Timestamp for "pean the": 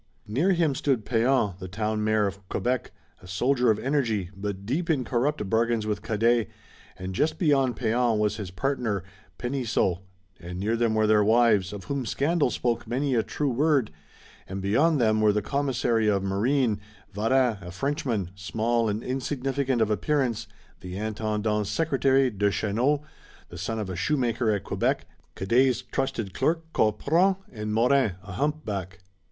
1.05-1.67